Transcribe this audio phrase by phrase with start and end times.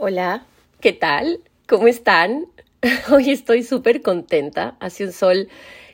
[0.00, 0.46] Hola,
[0.80, 1.40] ¿qué tal?
[1.66, 2.46] ¿Cómo están?
[3.10, 4.76] Hoy estoy súper contenta.
[4.78, 5.48] Hace un sol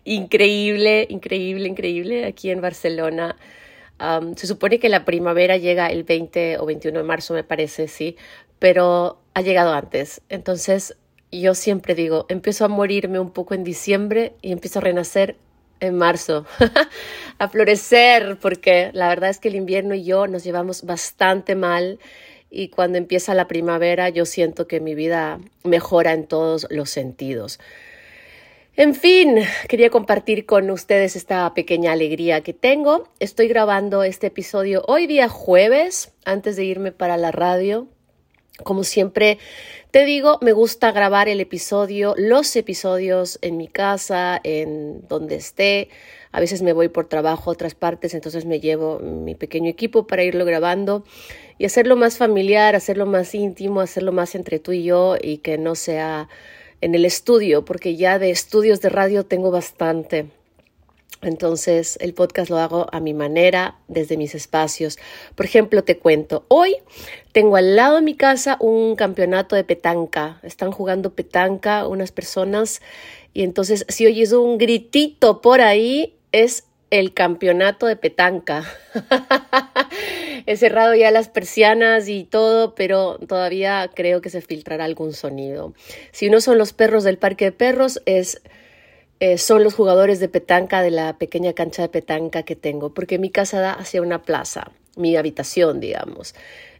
[0.04, 3.34] increíble, increíble, increíble aquí en Barcelona.
[4.36, 8.18] se supone que la primavera llega el 20 o 21 de marzo, me parece, sí,
[8.58, 10.20] pero ha llegado antes.
[10.28, 10.98] Entonces,
[11.32, 15.38] yo siempre digo, empiezo a morirme un poco en diciembre y empiezo a renacer
[15.80, 16.44] en marzo,
[17.38, 21.98] a florecer, porque la verdad es que el invierno y yo nos llevamos bastante mal
[22.54, 27.58] y cuando empieza la primavera yo siento que mi vida mejora en todos los sentidos.
[28.76, 29.38] En fin,
[29.68, 33.08] quería compartir con ustedes esta pequeña alegría que tengo.
[33.20, 37.86] Estoy grabando este episodio hoy día jueves, antes de irme para la radio.
[38.64, 39.38] Como siempre
[39.92, 45.88] te digo, me gusta grabar el episodio, los episodios en mi casa, en donde esté.
[46.34, 50.08] A veces me voy por trabajo a otras partes, entonces me llevo mi pequeño equipo
[50.08, 51.04] para irlo grabando
[51.58, 55.58] y hacerlo más familiar, hacerlo más íntimo, hacerlo más entre tú y yo y que
[55.58, 56.28] no sea
[56.80, 60.26] en el estudio, porque ya de estudios de radio tengo bastante.
[61.22, 64.98] Entonces el podcast lo hago a mi manera, desde mis espacios.
[65.36, 66.78] Por ejemplo, te cuento, hoy
[67.30, 70.40] tengo al lado de mi casa un campeonato de petanca.
[70.42, 72.82] Están jugando petanca unas personas
[73.32, 78.64] y entonces si oyes un gritito por ahí es el campeonato de petanca.
[80.46, 85.74] He cerrado ya las persianas y todo, pero todavía creo que se filtrará algún sonido.
[86.10, 88.42] Si no son los perros del parque de perros, es,
[89.20, 93.20] eh, son los jugadores de petanca de la pequeña cancha de petanca que tengo, porque
[93.20, 96.34] mi casa da hacia una plaza, mi habitación, digamos.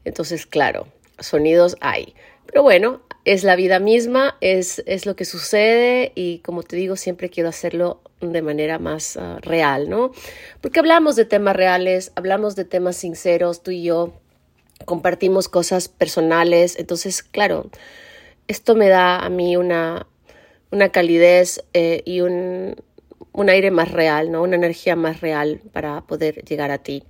[0.04, 0.88] Entonces, claro,
[1.20, 2.14] sonidos hay.
[2.47, 6.97] Pero bueno, es la vida misma, es, es lo que sucede y como te digo,
[6.97, 8.00] siempre quiero hacerlo
[8.32, 10.12] de manera más ah, real, ¿no?
[10.60, 14.14] Porque hablamos de temas reales, hablamos de temas sinceros, tú y yo
[14.84, 17.70] compartimos cosas personales, entonces, claro,
[18.48, 20.06] esto me da a mí una,
[20.70, 22.76] una calidez eh, y un,
[23.32, 24.42] un aire más real, ¿no?
[24.42, 27.04] Una energía más real para poder llegar a ti.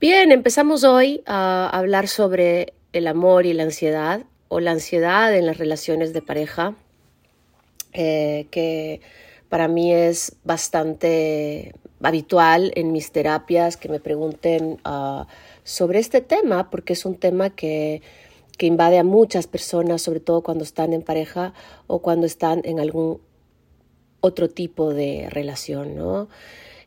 [0.00, 5.46] Bien, empezamos hoy a hablar sobre el amor y la ansiedad o la ansiedad en
[5.46, 6.74] las relaciones de pareja,
[7.92, 9.00] eh, que
[9.48, 15.26] para mí es bastante habitual en mis terapias que me pregunten ah,
[15.64, 18.02] sobre este tema, porque es un tema que,
[18.58, 21.52] invade a muchas personas, sobre todo cuando están en pareja
[21.88, 23.20] o cuando están en algún
[24.20, 26.28] otro tipo de relación, ¿no?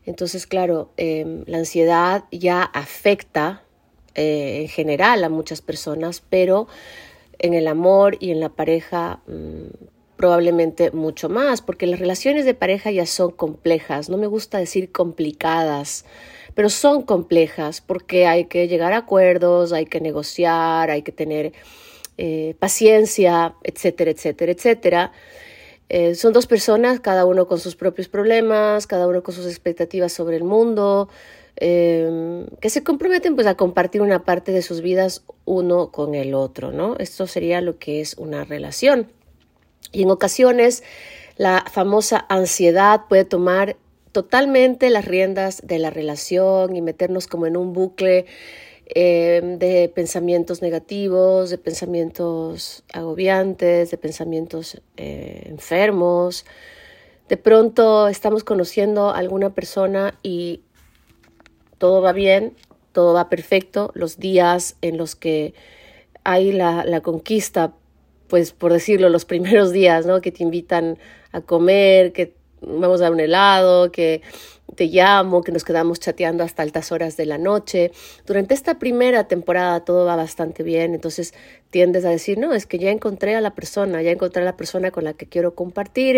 [0.04, 3.62] Entonces, claro, em, la ansiedad ya afecta
[4.16, 6.66] eh, en general a muchas personas, pero
[7.38, 12.52] en el amor y en la pareja mm, probablemente mucho más, porque las relaciones de
[12.52, 16.04] pareja ya son complejas, no me gusta decir complicadas,
[16.54, 21.54] pero son complejas porque hay que llegar a acuerdos, hay que negociar, hay que tener
[22.18, 25.12] eh, paciencia, etcétera, etcétera, etcétera.
[25.88, 30.12] Eh, son dos personas, cada uno con sus propios problemas, cada uno con sus expectativas
[30.12, 31.08] sobre el mundo,
[31.62, 36.32] Em, que se comprometen pues a compartir una parte de sus vidas uno con el
[36.32, 36.96] otro, ¿no?
[36.98, 39.08] Esto sería lo que es una relación.
[39.92, 40.82] Y en ocasiones
[41.36, 43.76] la famosa ansiedad puede tomar
[44.12, 48.26] totalmente las riendas de la relación y meternos como en un bucle
[48.86, 56.44] em, de pensamientos negativos, de pensamientos agobiantes, de pensamientos eh, enfermos.
[57.28, 60.62] De pronto estamos conociendo a alguna persona y
[61.78, 62.54] todo va bien,
[62.92, 65.54] todo va perfecto, los días en los que
[66.24, 67.72] hay la, la conquista,
[68.30, 70.22] pues por decirlo, los primeros días, ¿no?
[70.22, 70.96] Que te invitan
[71.32, 72.32] a comer, que
[72.62, 74.22] vamos a un helado, que
[74.76, 77.90] te llamo, que nos quedamos chateando hasta altas horas de la noche.
[78.26, 81.34] Durante esta primera temporada todo va bastante bien, entonces
[81.70, 84.56] tiendes a decir, no, es que ya encontré a la persona, ya encontré a la
[84.56, 86.16] persona con la que quiero compartir.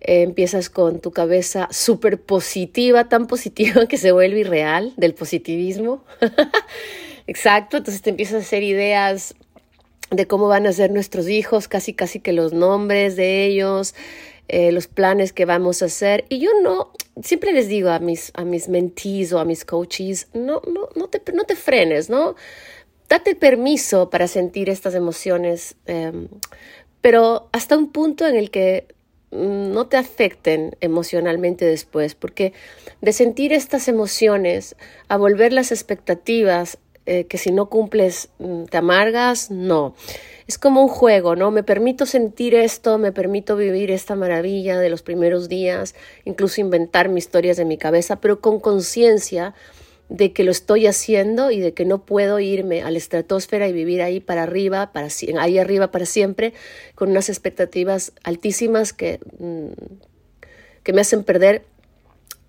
[0.00, 6.04] Eh, empiezas con tu cabeza súper positiva, tan positiva que se vuelve irreal del positivismo.
[7.26, 9.34] Exacto, entonces te empiezas a hacer ideas
[10.10, 13.94] de cómo van a ser nuestros hijos, casi casi que los nombres de ellos,
[14.48, 16.24] eh, los planes que vamos a hacer.
[16.28, 20.28] Y yo no, siempre les digo a mis, a mis mentees o a mis coaches,
[20.32, 22.34] no, no, no, te, no te frenes, ¿no?
[23.08, 26.28] Date permiso para sentir estas emociones, em,
[27.00, 28.86] pero hasta un punto en el que
[29.30, 32.52] mm, no te afecten emocionalmente después, porque
[33.00, 34.76] de sentir estas emociones,
[35.08, 36.78] a volver las expectativas,
[37.10, 39.94] eh, que si no cumples mm, te amargas, no.
[40.46, 41.50] Es como un juego, ¿no?
[41.50, 45.94] Me permito sentir esto, me permito vivir esta maravilla de los primeros días,
[46.26, 49.54] incluso inventar mis historias de mi cabeza, pero con conciencia
[50.10, 53.72] de que lo estoy haciendo y de que no puedo irme a la estratosfera y
[53.72, 55.08] vivir ahí para arriba, para,
[55.38, 56.52] ahí arriba para siempre,
[56.94, 59.68] con unas expectativas altísimas que, mm,
[60.82, 61.64] que me hacen perder,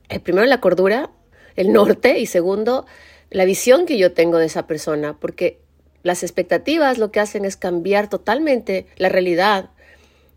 [0.09, 1.11] eh, primero, la cordura,
[1.55, 2.85] el norte, y segundo,
[3.29, 5.59] la visión que yo tengo de esa persona, porque
[6.03, 9.69] las expectativas lo que hacen es cambiar totalmente la realidad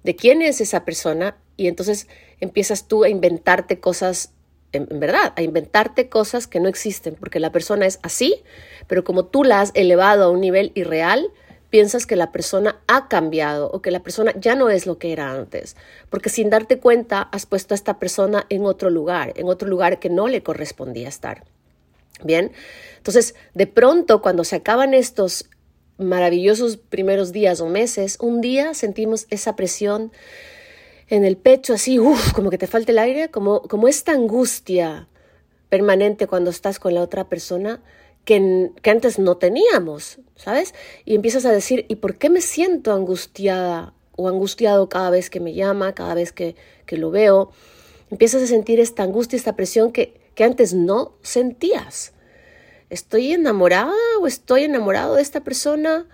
[0.02, 2.08] de quién es esa persona y entonces
[2.40, 4.32] empiezas tú a inventarte cosas,
[4.72, 8.42] en, verdad, a inventarte cosas que no existen, porque la persona es así,
[8.88, 11.30] pero como tú la has elevado a un nivel irreal,
[11.70, 15.12] piensas que la persona ha cambiado o que la persona ya no es lo que
[15.12, 15.76] era antes,
[16.10, 19.98] porque sin darte cuenta has puesto a esta persona en otro lugar, en otro lugar
[19.98, 21.44] que no le correspondía estar.
[22.24, 22.52] Bien,
[22.96, 25.48] entonces de pronto cuando se acaban estos
[25.98, 30.12] maravillosos primeros días o meses, un día sentimos esa presión
[31.08, 35.08] en el pecho, así, uff, como que te falta el aire, como, como esta angustia
[35.68, 37.82] permanente cuando estás con la otra persona
[38.24, 40.74] que, que antes no teníamos, ¿sabes?
[41.04, 45.40] Y empiezas a decir, ¿y por qué me siento angustiada o angustiado cada vez que
[45.40, 47.50] me llama, cada vez que, que lo veo?
[48.10, 52.12] Empiezas a sentir esta angustia, esta presión que, que antes no sentías.
[52.90, 56.06] ¿Estoy enamorada o estoy enamorado de esta persona?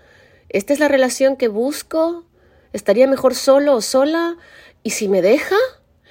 [0.47, 2.25] ¿Esta es la relación que busco?
[2.71, 4.37] ¿Estaría mejor solo o sola?
[4.83, 5.55] ¿Y si me deja?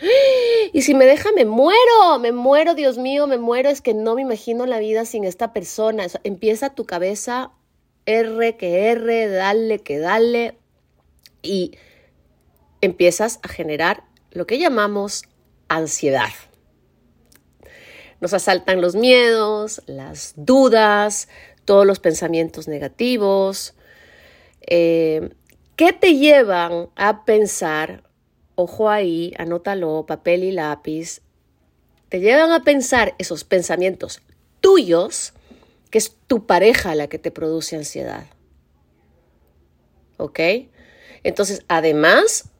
[0.70, 3.70] Y si me deja, me muero, me muero, Dios mío, me muero.
[3.70, 6.06] Es que no me imagino la vida sin esta persona.
[6.24, 7.52] empieza tu cabeza
[8.04, 10.58] R que R, dale que dale.
[11.42, 11.78] Y
[12.82, 15.24] empiezas a generar lo que llamamos
[15.68, 16.28] ansiedad.
[18.20, 21.28] Nos asaltan los miedos, las dudas,
[21.64, 23.74] todos los pensamientos negativos.
[24.62, 25.30] Eh,
[25.76, 28.02] ¿Qué te llevan a pensar?
[28.56, 31.20] Ojo ahí, anótalo, papel y lápiz.
[32.08, 34.22] Te llevan a pensar esos pensamientos
[34.60, 35.34] tuyos,
[35.90, 38.26] que es tu pareja la que te produce ansiedad.
[40.16, 40.40] ¿Ok?
[41.22, 42.50] Entonces, además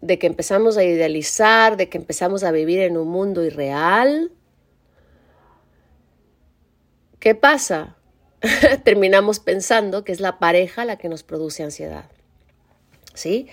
[0.00, 4.32] de que empezamos a idealizar, de que empezamos a vivir en un mundo irreal,
[7.24, 7.96] ¿Qué pasa?
[8.84, 12.04] Terminamos pensando que es la pareja la que nos produce ansiedad.
[13.14, 13.48] ¿Sí?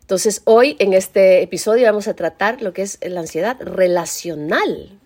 [0.00, 4.98] Entonces, hoy en este episodio vamos a tratar lo que es la ansiedad relacional,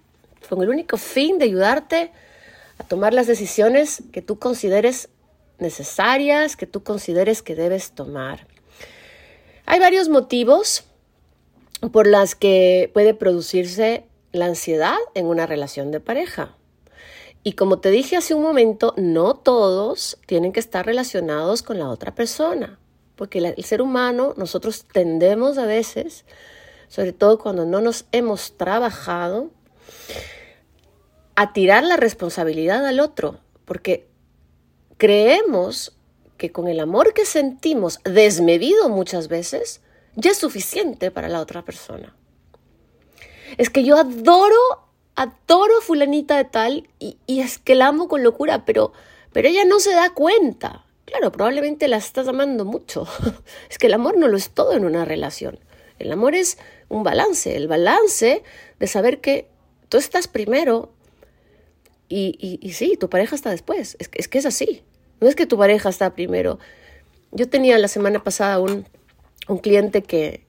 [0.49, 2.13] con el único fin de ayudarte
[2.79, 5.09] a tomar las decisiones que tú consideres
[5.59, 8.47] necesarias, que tú consideres que debes tomar.
[9.65, 10.85] Hay varios motivos
[11.91, 16.55] por los que puede producirse la ansiedad en una relación de pareja.
[17.47, 21.89] Y como te dije hace un momento, no todos tienen que estar relacionados con la
[21.91, 22.81] otra persona,
[23.15, 26.25] porque el ser humano, nosotros tendemos a veces,
[26.89, 29.53] sobre todo cuando no nos hemos trabajado,
[31.37, 34.09] a tirar la responsabilidad al otro, porque
[34.97, 35.97] creemos
[36.39, 39.83] que con el amor que sentimos, desmedido muchas veces,
[40.17, 42.13] ya es suficiente para la otra persona.
[43.57, 44.86] Es que yo adoro
[45.17, 48.93] adoro fulanita de tal y, es que la amo con locura, pero,
[49.33, 50.85] pero ella no se da cuenta.
[51.07, 53.07] Claro, probablemente la estás amando mucho.
[53.71, 55.59] es que el amor no lo es todo en una relación.
[55.99, 56.59] El amor es
[56.89, 58.43] un balance, el balance
[58.79, 59.49] de saber que
[59.89, 60.93] tú estás primero
[62.09, 63.97] y, y, sí, tu pareja está después.
[63.99, 64.83] Es que, es que es así.
[65.21, 66.59] No es que tu pareja está primero.
[67.33, 68.87] Yo tenía la semana pasada un,
[69.49, 70.47] un cliente que,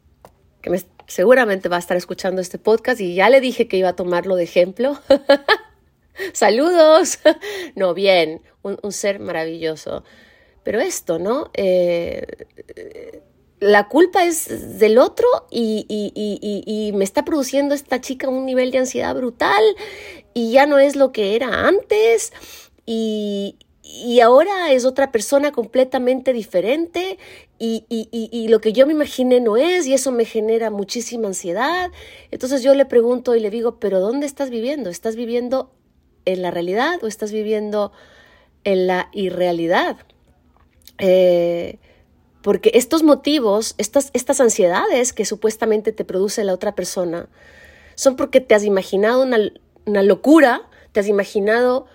[0.61, 3.89] que me, seguramente va a estar escuchando este podcast y ya le dije que iba
[3.89, 4.99] a tomarlo de ejemplo.
[6.33, 7.19] Saludos.
[7.75, 10.03] no, bien, un, ser maravilloso.
[10.63, 11.49] Pero esto, ¿no?
[11.53, 12.45] Eh,
[13.59, 18.79] la culpa es del otro y, y, me está produciendo esta chica un nivel de
[18.79, 19.63] ansiedad brutal
[20.33, 22.33] y ya no es lo que era antes
[22.85, 23.55] y,
[23.89, 27.17] y ahora es otra persona completamente diferente
[27.57, 31.27] y, y, y, lo que yo me imaginé no es y eso me genera muchísima
[31.27, 31.91] ansiedad.
[32.31, 34.89] Entonces yo le pregunto y le digo, pero ¿dónde estás viviendo?
[34.89, 35.71] ¿Estás viviendo
[36.25, 37.91] en la realidad o estás viviendo
[38.63, 39.97] en la irrealidad?
[40.99, 41.79] Eh,
[42.41, 47.29] Porque estos motivos, estas, estas ansiedades que supuestamente te produce la otra persona,
[47.95, 49.37] son porque te has imaginado una,
[49.85, 51.87] una locura, te has imaginado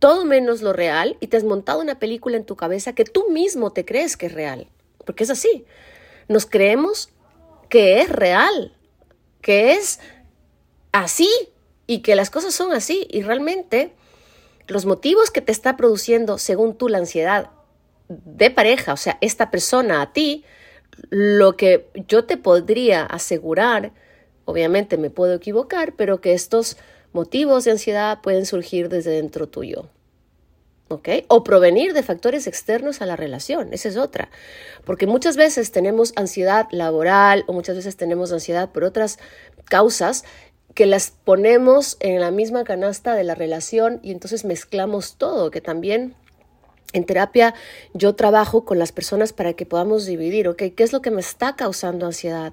[0.00, 3.30] todo menos lo real y te has montado una película en tu cabeza que tú
[3.30, 4.66] mismo te crees que es real.
[5.04, 5.64] Porque es así.
[6.26, 7.10] Nos creemos
[7.68, 8.74] que es real,
[9.42, 10.00] que es
[10.90, 11.30] así
[11.86, 13.06] y que las cosas son así.
[13.10, 13.92] Y realmente
[14.66, 17.50] los motivos que te está produciendo, según tú, la ansiedad
[18.08, 20.44] de pareja, o sea, esta persona a ti,
[21.10, 23.92] lo que yo te podría asegurar,
[24.46, 26.76] obviamente me puedo equivocar, pero que estos
[27.12, 29.88] motivos de ansiedad pueden surgir desde dentro tuyo.
[30.90, 31.08] ¿ok?
[31.28, 34.28] O provenir de factores externos a la relación, esa es otra.
[34.84, 39.18] Porque muchas veces tenemos ansiedad laboral o muchas veces tenemos ansiedad por otras
[39.66, 40.24] causas
[40.74, 45.60] que las ponemos en la misma canasta de la relación y entonces mezclamos todo, que
[45.60, 46.14] también
[46.92, 47.54] en terapia
[47.94, 50.62] yo trabajo con las personas para que podamos dividir, ¿ok?
[50.76, 52.52] ¿Qué es lo que me está causando ansiedad?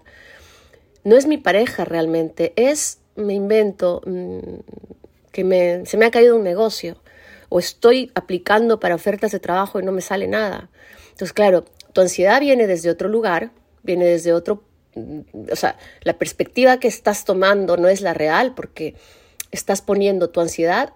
[1.04, 4.40] No es mi pareja realmente, es, me invento, mm,
[5.32, 6.98] que me, se me ha caído un negocio
[7.50, 10.70] o estoy aplicando para ofertas de trabajo y no me sale nada.
[11.12, 13.52] Entonces, claro, tu ansiedad viene desde otro lugar,
[13.84, 14.64] viene desde otro,
[14.96, 18.96] mm, o sea, la perspectiva que estás tomando no es la real porque
[19.52, 20.94] estás poniendo tu ansiedad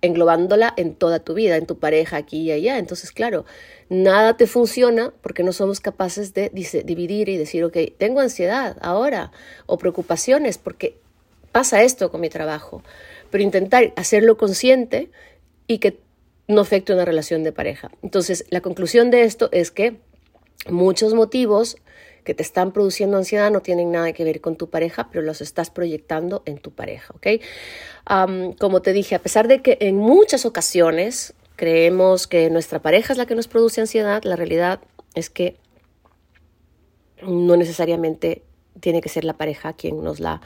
[0.00, 2.78] englobándola en toda tu vida, en tu pareja, aquí y allá.
[2.78, 3.44] Entonces, claro,
[3.88, 6.50] nada te funciona porque no somos capaces de
[6.84, 9.32] dividir y decir, ok, tengo ansiedad ahora
[9.66, 10.98] o preocupaciones porque
[11.54, 12.82] pasa esto con mi trabajo.
[13.30, 15.12] Pero intentar hacerlo consciente
[15.68, 16.00] y que
[16.48, 17.92] no afecte una relación de pareja.
[18.02, 19.96] Entonces, la conclusión de esto es que
[20.68, 21.76] muchos motivos
[22.24, 25.40] que te están produciendo ansiedad no tienen nada que ver con tu pareja, pero los
[25.40, 27.26] estás proyectando en tu pareja, ¿ok?
[28.58, 33.18] como te dije, a pesar de que en muchas ocasiones creemos que nuestra pareja es
[33.18, 34.80] la que nos produce ansiedad, la realidad
[35.14, 35.56] es que
[37.22, 38.42] no necesariamente
[38.80, 40.40] tiene que ser la pareja quien nos la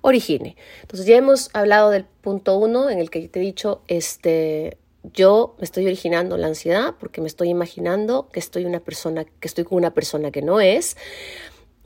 [0.00, 0.56] origine.
[0.82, 4.78] Entonces ya hemos hablado del punto uno en el que te he dicho, este,
[5.12, 9.48] yo me estoy originando la ansiedad porque me estoy imaginando que estoy una persona, que
[9.48, 10.96] estoy con una persona que no es.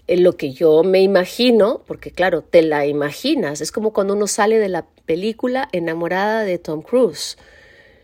[0.09, 4.27] En lo que yo me imagino, porque claro, te la imaginas, es como cuando uno
[4.27, 7.39] sale de la película enamorada de Tom Cruise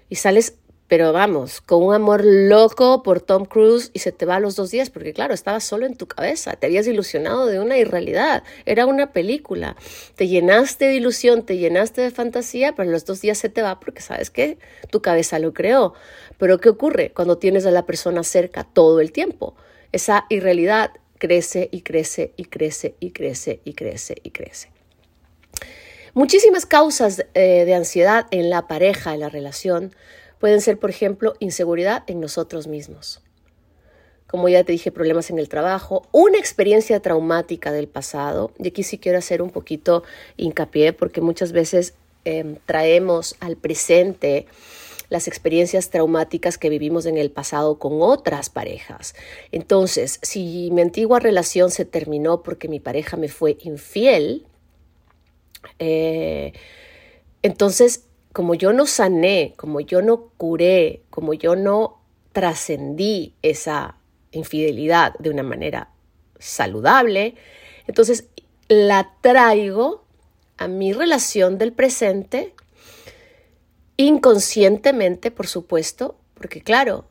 [0.09, 0.55] y sales
[0.89, 4.57] pero vamos, con un amor loco por Tom Cruise y se te va a los
[4.57, 8.43] dos días, porque claro, estabas solo en tu cabeza, te habías ilusionado de una irrealidad,
[8.65, 9.77] era una película,
[10.17, 13.61] te llenaste de ilusión, te llenaste de fantasía, pero en los dos días se te
[13.61, 14.59] va porque sabes que
[14.91, 15.93] tu cabeza lo creó.
[16.39, 19.57] Pero ¿qué ocurre cuando tienes a la persona cerca todo el tiempo?
[19.93, 24.71] Esa irrealidad crece y crece y crece y crece y crece y crece.
[26.15, 29.95] Muchísimas causas eh, de ansiedad en la pareja, en la relación,
[30.39, 33.23] Pueden ser, por ejemplo, inseguridad en nosotros mismos.
[34.27, 38.53] Como ya te dije, problemas en el trabajo, una experiencia traumática del pasado.
[38.59, 40.03] Y aquí sí quiero hacer un poquito
[40.37, 44.47] hincapié porque muchas veces em, traemos al presente
[45.09, 49.15] las experiencias traumáticas que vivimos en el pasado con otras parejas.
[49.53, 54.45] Entonces, si mi antigua relación se terminó porque mi pareja me fue infiel,
[55.79, 56.53] eh,
[57.43, 58.05] entonces
[58.39, 63.97] como yo no sané, como yo no curé, como yo no trascendí esa
[64.31, 65.91] infidelidad de una manera
[66.39, 67.35] saludable,
[67.89, 68.29] entonces
[68.69, 70.05] la traigo
[70.57, 72.55] a mi relación del presente
[73.97, 77.07] inconscientemente, por supuesto, porque claro,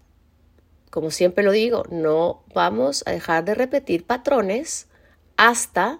[0.90, 4.88] como siempre lo digo, no vamos a dejar de repetir patrones
[5.36, 6.00] hasta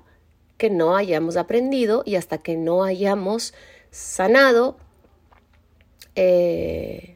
[0.56, 3.54] que no hayamos aprendido y hasta que no hayamos
[3.92, 4.78] sanado
[6.18, 7.16] eh,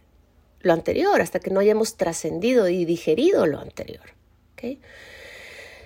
[0.62, 4.04] lo anterior, hasta que no hayamos trascendido y digerido lo anterior.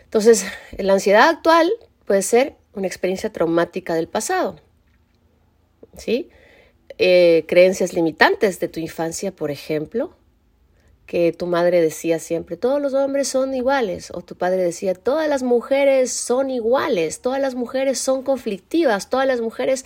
[0.04, 0.46] Entonces,
[0.78, 1.72] la ansiedad actual
[2.06, 4.58] puede ser una experiencia traumática del pasado.
[5.98, 6.30] ¿sí?
[6.98, 10.14] Eh, creencias limitantes de tu infancia, por ejemplo,
[11.06, 15.30] que tu madre decía siempre, todos los hombres son iguales, o tu padre decía, todas
[15.30, 19.86] las mujeres son iguales, todas las mujeres son conflictivas, todas las mujeres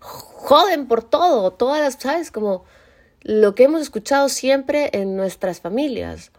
[0.00, 2.30] joden por todo, todas las, ¿sabes?
[2.30, 2.64] Como
[3.22, 6.30] lo que hemos escuchado siempre en nuestras familias.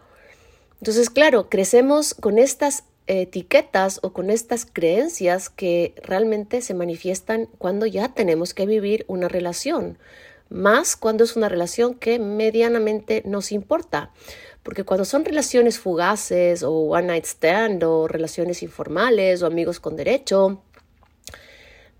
[0.80, 7.86] Entonces, claro, crecemos con estas etiquetas o con estas creencias que realmente se manifiestan cuando
[7.86, 9.98] ya tenemos que vivir una relación,
[10.48, 14.10] más cuando es una relación que medianamente nos importa.
[14.62, 19.96] Porque cuando son relaciones fugaces o one night stand o relaciones informales o amigos con
[19.96, 20.62] derecho,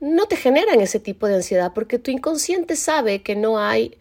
[0.01, 3.99] no te generan ese tipo de ansiedad porque tu inconsciente sabe que no hay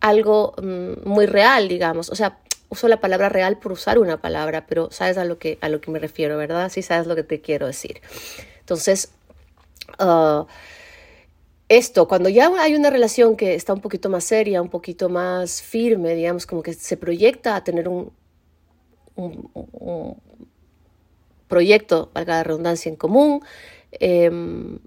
[0.00, 2.10] algo mm, muy real, digamos.
[2.10, 2.38] O sea,
[2.68, 5.80] uso la palabra real por usar una palabra, pero sabes a lo que, a lo
[5.80, 6.70] que me refiero, ¿verdad?
[6.70, 8.00] Sí sabes lo que te quiero decir.
[8.60, 9.10] Entonces,
[9.98, 10.44] uh,
[11.68, 15.62] esto, cuando ya hay una relación que está un poquito más seria, un poquito más
[15.62, 18.12] firme, digamos, como que se proyecta a tener un,
[21.48, 23.42] proyecto, valga la redundancia, en común,
[23.92, 24.78] em,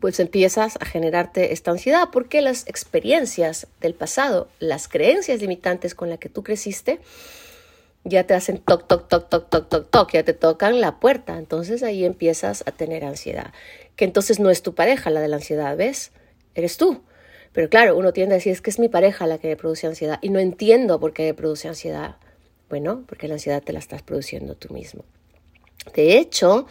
[0.00, 6.08] pues empiezas a generarte esta ansiedad porque las experiencias del pasado, las creencias limitantes con
[6.10, 7.00] las que tú creciste,
[8.04, 11.36] ya te hacen toc, toc, toc, toc, toc, toc, toc, ya te tocan la puerta.
[11.36, 13.52] Entonces ahí empiezas a tener ansiedad.
[13.96, 16.12] Que entonces no es tu pareja la de la ansiedad, ¿ves?
[16.54, 17.02] Eres tú.
[17.52, 20.18] Pero claro, uno tiende a decir, es que es mi pareja la que produce ansiedad.
[20.22, 22.16] Y no entiendo por qué produce ansiedad.
[22.68, 25.04] Bueno, porque la ansiedad te la estás produciendo tú mismo.
[25.94, 26.66] De hecho,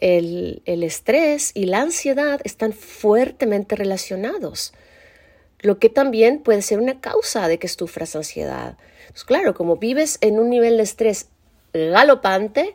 [0.00, 4.72] el, estrés y la ansiedad están fuertemente relacionados
[5.62, 8.78] lo que también puede ser una causa de que sufras ansiedad.
[9.08, 11.28] Pues claro, como vives en un nivel de estrés
[11.72, 12.74] galopante,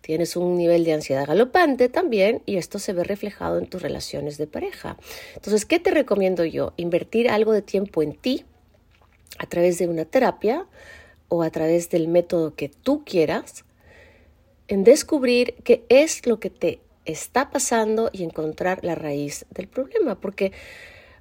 [0.00, 4.38] tienes un nivel de ansiedad galopante también y esto se ve reflejado en tus relaciones
[4.38, 4.96] de pareja.
[5.34, 6.72] Entonces, ¿qué te recomiendo yo?
[6.76, 8.44] Invertir algo de tiempo en ti
[9.38, 10.66] a través de una terapia
[11.28, 13.64] o a través del método que tú quieras,
[14.72, 20.18] en descubrir qué es lo que te está pasando y encontrar la raíz del problema,
[20.18, 20.52] porque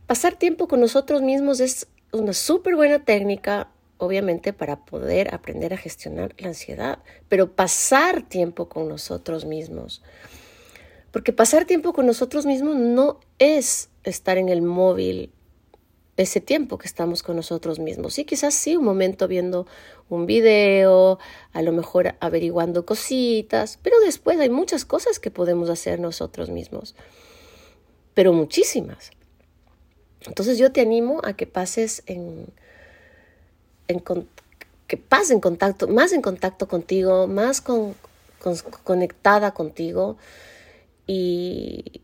[0.07, 5.77] pasar tiempo con nosotros mismos es una súper buena técnica obviamente para poder aprender a
[5.77, 10.01] gestionar la ansiedad, pero pasar tiempo con nosotros mismos.
[11.11, 15.33] Porque pasar tiempo con nosotros mismos no es estar en el móvil
[16.17, 18.13] ese tiempo que estamos con nosotros mismos.
[18.13, 19.65] Sí, quizás sí, un momento viendo
[20.09, 21.19] un video,
[21.53, 26.95] a lo mejor averiguando cositas, pero después hay muchas cosas que podemos hacer nosotros mismos,
[28.13, 29.11] pero muchísimas.
[30.27, 32.47] Entonces yo te animo a que pases en,
[34.87, 37.63] que pase en contacto, más en contacto contigo, más
[38.83, 40.17] conectada contigo
[41.07, 42.01] y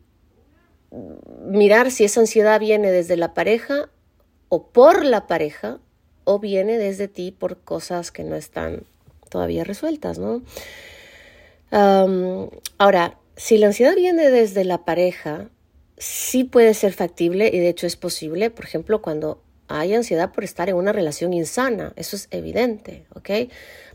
[1.45, 3.89] mirar si esa ansiedad viene desde la pareja
[4.49, 5.79] o por la pareja
[6.23, 8.83] o viene desde ti por cosas que no están
[9.29, 10.41] todavía resueltas, ¿no?
[12.77, 15.49] ahora, si la ansiedad viene desde la pareja,
[15.97, 20.43] sí puede ser factible y de hecho es posible, por ejemplo, cuando hay ansiedad por
[20.43, 23.29] estar en una relación insana, eso es evidente, ¿ok?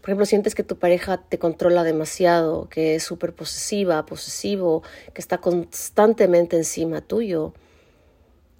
[0.00, 4.82] Por ejemplo, sientes que tu pareja te controla demasiado, que es súper posesiva, posesivo,
[5.14, 7.54] que está constantemente encima tuyo,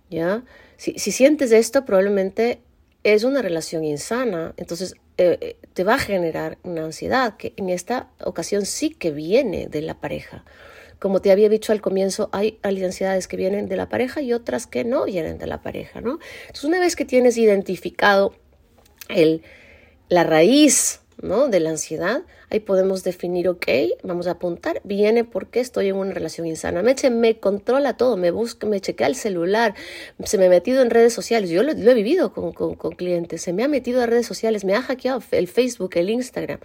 [0.08, 0.42] ¿ya?
[0.82, 2.60] Si, sientes esto, probablemente
[3.04, 7.68] es una relación insana, entonces eh, eh, te va a generar una ansiedad que en
[7.68, 10.44] esta ocasión sí que viene de la pareja.
[10.98, 14.66] Como te había dicho al comienzo, hay ansiedades que vienen de la pareja y otras
[14.66, 16.18] que no vienen de la pareja, ¿no?
[16.46, 18.34] Entonces, una vez que tienes identificado
[19.08, 19.42] el,
[20.08, 21.46] la raíz ¿no?
[21.46, 23.66] de la ansiedad, ahí podemos definir, ok,
[24.02, 26.82] vamos a apuntar, viene porque estoy en una relación insana.
[26.82, 29.74] Me, me controla todo, me busca, me chequea el celular,
[30.22, 33.40] se me ha metido en redes sociales, yo lo, he vivido con, con, con, clientes,
[33.40, 36.60] se me ha metido en redes sociales, me ha hackeado el Facebook, el Instagram.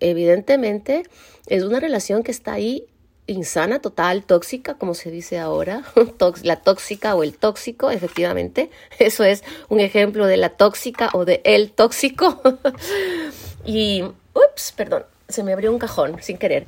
[0.00, 1.04] Evidentemente
[1.46, 2.86] es una relación que está ahí
[3.28, 5.84] insana, total, tóxica, como se dice ahora,
[6.42, 8.70] la tóxica o el tóxico, efectivamente.
[8.98, 12.40] Eso es un ejemplo de la tóxica o de el tóxico.
[13.64, 14.02] y,
[14.34, 16.66] ups, perdón, se me abrió un cajón sin querer.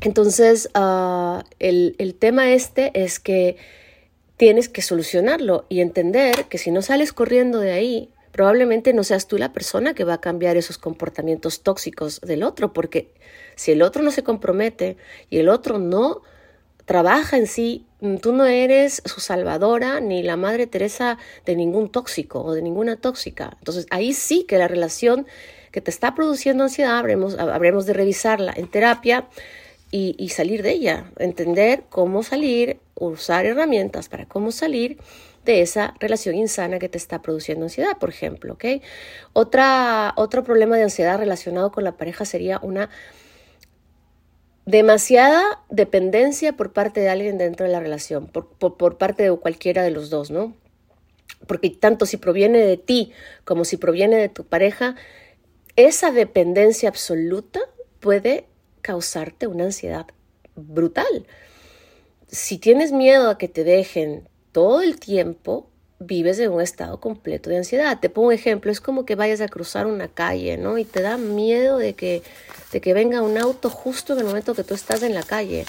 [0.00, 3.56] entonces, ah, el, el tema este es que
[4.36, 9.28] tienes que solucionarlo y entender que si no sales corriendo de ahí, probablemente no seas
[9.28, 13.10] tú la persona que va a cambiar esos comportamientos tóxicos del otro, porque
[13.54, 14.98] si el otro no se compromete
[15.30, 16.22] y el otro no
[16.84, 17.86] trabaja en sí,
[18.20, 22.96] tú no eres su salvadora ni la Madre Teresa de ningún tóxico o de ninguna
[22.96, 23.56] tóxica.
[23.58, 25.26] Entonces ahí sí que la relación
[25.76, 29.26] que te está produciendo ansiedad habremos, habremos de revisarla en terapia
[29.90, 34.96] y, salir de ella, entender cómo salir, usar herramientas para cómo salir
[35.44, 38.54] de esa relación insana que te está produciendo ansiedad, por ejemplo.
[38.54, 38.64] ¿ok?
[39.34, 42.88] Otra, otro problema de ansiedad relacionado con la pareja sería una
[44.64, 49.82] demasiada dependencia por parte de alguien dentro de la relación, por, por, parte de cualquiera
[49.82, 50.54] de los dos, ¿no?
[51.46, 53.12] Porque tanto si proviene de ti
[53.44, 54.96] como si proviene de tu pareja,
[55.76, 57.60] esa dependencia absoluta
[58.00, 58.46] puede
[58.82, 60.06] causarte una ansiedad
[60.54, 61.26] brutal.
[62.28, 67.50] Si tienes miedo a que te dejen todo el tiempo, vives en un estado completo
[67.50, 68.00] de ansiedad.
[68.00, 70.78] Te pongo un ejemplo, es como que vayas a cruzar una calle, ¿no?
[70.78, 72.22] Y te da miedo de que,
[72.72, 75.66] de que venga un auto justo en el momento que tú estás en la calle.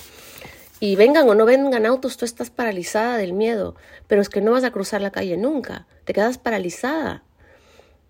[0.80, 3.76] Y vengan o no vengan autos, tú estás paralizada del miedo,
[4.08, 7.24] pero es que no vas a cruzar la calle nunca, te quedas paralizada.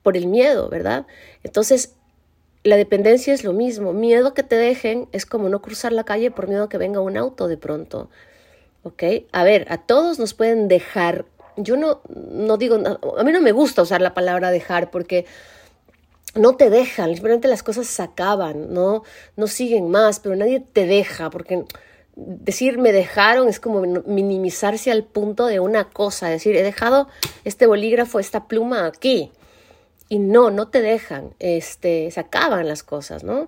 [0.08, 1.06] Por el miedo, ¿verdad?
[1.44, 1.94] Entonces,
[2.64, 3.92] la dependencia es lo mismo.
[3.92, 7.18] Miedo que te dejen es como no cruzar la calle por miedo que venga un
[7.18, 8.10] auto de pronto.
[8.84, 9.04] ¿Ok?
[9.34, 11.26] A ver, a todos nos pueden dejar.
[11.58, 12.76] Yo no, no digo,
[13.18, 15.26] a mí no me gusta usar la palabra dejar porque
[16.36, 19.04] no te dejan, simplemente las cosas se acaban, ¿no?
[19.36, 21.66] No siguen más, pero nadie te deja porque
[22.16, 27.10] decir me dejaron es como minimizarse al punto de una cosa, decir he dejado
[27.44, 29.34] este bolígrafo, esta pluma aquí.
[30.10, 33.48] Y no, no te dejan, este, se acaban las cosas, ¿no?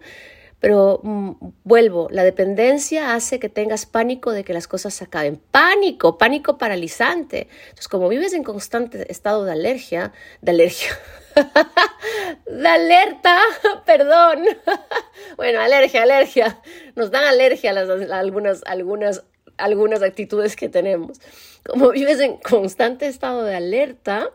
[0.60, 1.32] Pero mm,
[1.64, 5.38] vuelvo, la dependencia hace que tengas pánico de que las cosas se acaben.
[5.52, 7.48] Pánico, pánico paralizante.
[7.62, 10.90] Entonces, como vives en constante estado de alergia, de alergia,
[12.46, 13.40] de alerta,
[13.86, 14.46] perdón.
[15.38, 16.60] bueno, alergia, alergia.
[16.96, 19.24] Nos dan alergia algunas, algunas,
[19.58, 21.22] algunas actitudes que tenemos.
[21.66, 24.30] Como vives en constante estado de alerta,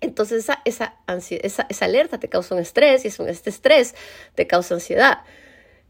[0.00, 0.94] entonces esa, esa,
[1.68, 3.94] esa, alerta te causa un estrés y este estrés
[4.34, 5.18] te causa ansiedad.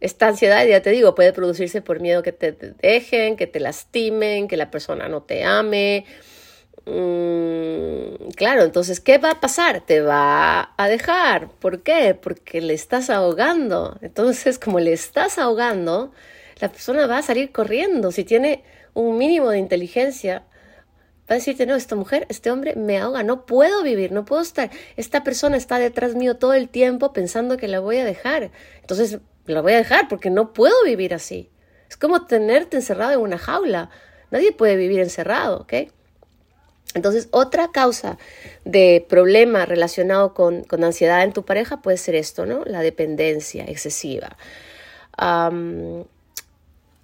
[0.01, 4.49] Esta ansiedad, ya te digo, puede producirse por miedo que te dejen, que te lastimen,
[4.49, 6.05] que la persona no te ame,
[6.87, 9.81] Mm, claro, entonces, ¿qué va a pasar?
[9.81, 11.49] Te va a dejar.
[11.51, 12.15] ¿Por qué?
[12.15, 13.99] Porque le estás ahogando.
[14.03, 16.13] Entonces, como le estás ahogando,
[16.61, 18.13] la persona va a salir corriendo.
[18.13, 18.65] Si tiene
[18.95, 20.45] un mínimo de inteligencia,
[21.31, 24.43] va a decirte, no, esta mujer, este hombre me ahoga, no puedo vivir, no puedo
[24.43, 24.71] estar.
[24.97, 28.51] Esta persona está detrás mío todo el tiempo pensando que la voy a dejar.
[28.81, 31.51] Entonces, la voy a dejar porque no puedo vivir así.
[31.89, 33.91] Es como tenerte encerrado en una jaula.
[34.31, 35.75] Nadie puede vivir encerrado, ¿ok?
[36.95, 38.19] Entonces, otra causa
[38.65, 42.65] de problema relacionado con, ansiedad en tu pareja puede ser esto, ¿no?
[42.65, 44.37] La dependencia excesiva.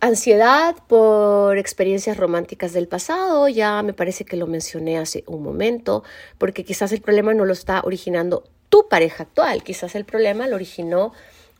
[0.01, 6.03] Ansiedad por experiencias románticas del pasado, ya me parece que lo mencioné hace un momento,
[6.39, 10.57] porque quizás el problema no lo está originando tu pareja actual, quizás el problema lo
[10.57, 11.13] originó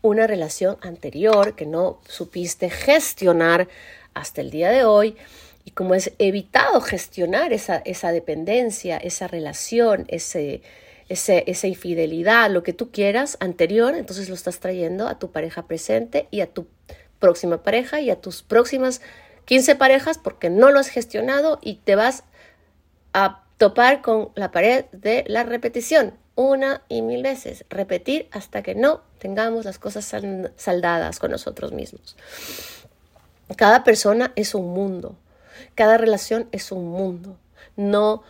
[0.03, 3.69] una relación anterior que no supiste gestionar
[4.15, 5.17] hasta el día de hoy
[5.65, 10.63] y como es evitado gestionar esa, esa dependencia, esa relación, ese,
[11.11, 15.67] ese, esa infidelidad, lo que tú quieras anterior, entonces lo estás trayendo a tu pareja
[15.67, 16.67] presente y a tu
[17.21, 19.01] próxima pareja y a tus próximas
[19.45, 22.25] 15 parejas porque no lo has gestionado y te vas
[23.13, 28.75] a topar con la pared de la repetición una y mil veces, repetir hasta que
[28.75, 30.11] no tengamos las cosas
[30.57, 32.17] saldadas con nosotros mismos.
[33.57, 35.17] Cada persona es un mundo.
[35.75, 37.37] Cada relación es un mundo.
[37.77, 38.23] No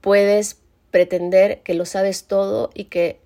[0.00, 0.58] puedes
[0.90, 3.20] pretender que lo sabes todo y que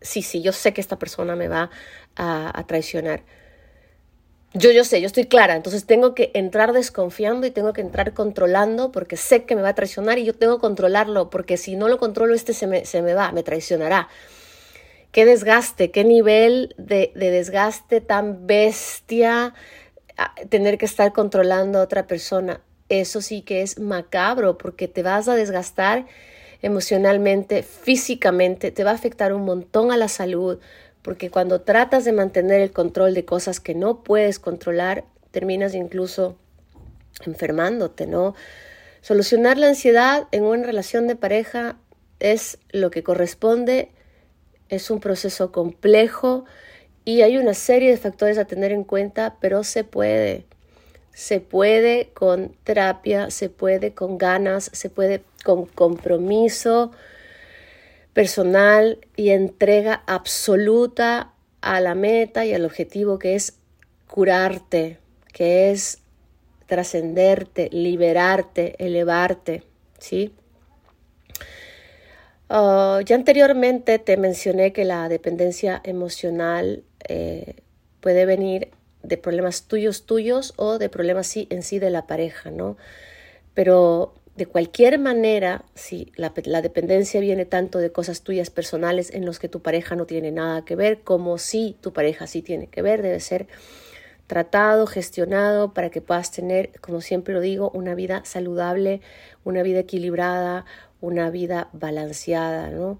[0.00, 1.70] sí, sí, yo sé que esta persona me va
[2.14, 3.24] a, traicionar.
[4.58, 8.14] Yo, yo sé, yo estoy clara, entonces tengo que entrar desconfiando y tengo que entrar
[8.14, 11.76] controlando porque sé que me va a traicionar y yo tengo que controlarlo porque si
[11.76, 14.08] no lo controlo este se me, se me va, me traicionará.
[15.12, 19.52] Qué desgaste, qué nivel de, de desgaste tan bestia
[20.48, 22.62] tener que estar controlando a otra persona.
[22.88, 26.06] Eso sí que es macabro porque te vas a desgastar
[26.62, 30.58] emocionalmente, físicamente, te va a afectar un montón a la salud,
[31.06, 36.36] porque cuando tratas de mantener el control de cosas que no puedes controlar, terminas incluso
[37.24, 38.34] enfermándote, ¿no?
[39.02, 41.76] Solucionar la ansiedad en una relación de pareja
[42.18, 43.92] es lo que corresponde,
[44.68, 46.44] es un proceso complejo,
[47.04, 50.44] y hay una serie de factores a tener en cuenta, pero se puede.
[51.14, 56.90] Se puede con terapia, se puede con ganas, se puede con compromiso
[58.16, 63.58] personal y entrega absoluta a la meta y al objetivo que es
[64.08, 64.96] curarte,
[65.34, 65.98] que es
[66.64, 69.64] trascenderte, liberarte, elevarte,
[69.98, 70.32] ¿sí?
[72.48, 77.56] Ah, ya anteriormente te mencioné que la dependencia emocional eh,
[78.00, 78.70] puede venir
[79.02, 82.78] de problemas tuyos tuyos o de problemas sí, en sí de la pareja, ¿no?
[83.52, 89.38] Pero de cualquier manera, si la, dependencia viene tanto de cosas tuyas personales en los
[89.38, 92.82] que tu pareja no tiene nada que ver, como si tu pareja sí tiene que
[92.82, 93.46] ver, debe ser
[94.26, 99.00] tratado, gestionado para que puedas tener, como siempre lo digo, una vida saludable,
[99.44, 100.66] una vida equilibrada,
[101.00, 102.98] una vida balanceada, ¿no?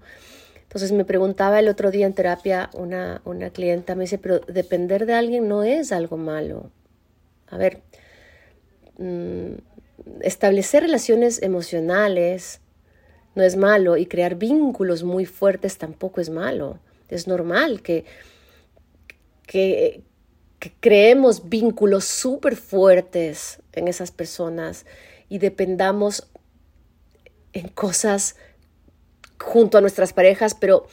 [0.63, 5.05] Entonces me preguntaba el otro día en terapia una, una clienta, me dice, pero depender
[5.05, 6.71] de alguien no es algo malo.
[7.47, 7.81] A ver,
[8.97, 9.53] mm,
[10.21, 12.61] establecer relaciones emocionales
[13.35, 16.79] no es malo y crear vínculos muy fuertes tampoco es malo.
[17.09, 18.05] Es normal que,
[19.45, 20.01] que,
[20.79, 24.85] creemos vínculos súper fuertes en esas personas
[25.29, 26.27] y dependamos
[27.53, 28.35] en cosas
[29.39, 30.87] junto a nuestras parejas, pero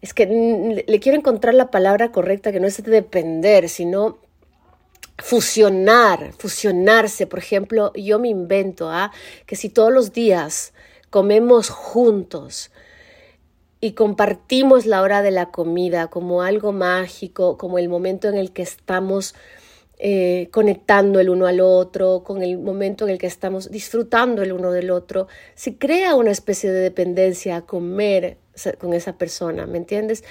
[0.00, 4.18] es que le quiero encontrar la palabra correcta, que no es depender, sino
[5.18, 7.26] fusionar, fusionarse.
[7.26, 9.12] Por ejemplo, yo me invento ¿ah?
[9.46, 10.72] que si todos los días
[11.10, 12.70] comemos juntos
[13.80, 18.52] y compartimos la hora de la comida como algo mágico, como el momento en el
[18.52, 19.34] que estamos
[19.98, 24.52] eh, conectando el uno al otro, con el momento en el que estamos disfrutando el
[24.52, 28.36] uno del otro, se crea una especie de dependencia a comer
[28.78, 30.24] con esa persona, ¿me entiendes?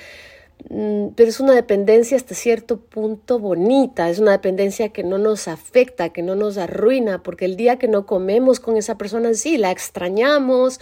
[0.69, 5.47] Mm, pero es una dependencia hasta cierto punto bonita, es una dependencia que no nos
[5.47, 9.57] afecta, que no nos arruina, porque el día que no comemos con esa persona, sí,
[9.57, 10.79] la extrañamos,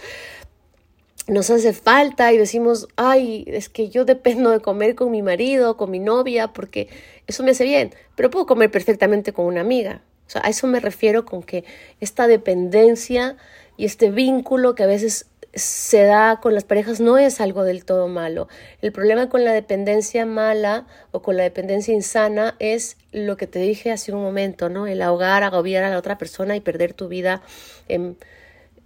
[1.26, 5.76] nos hace falta y decimos, ay, es que yo dependo de comer con mi marido,
[5.76, 6.88] con mi novia, porque
[7.26, 10.02] eso me hace bien, pero puedo comer perfectamente con una amiga.
[10.26, 11.64] O sea, a eso me refiero con que
[12.00, 13.36] esta dependencia
[13.76, 17.84] y este vínculo que a veces se da con las parejas no es algo del
[17.84, 18.48] todo malo.
[18.82, 23.58] El problema con la dependencia mala o con la dependencia insana es lo que te
[23.58, 24.86] dije hace un momento, ¿no?
[24.86, 27.42] El ahogar, agobiar a la otra persona y perder tu vida